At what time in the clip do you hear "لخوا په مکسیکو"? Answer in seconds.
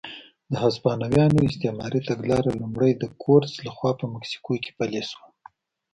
3.67-4.53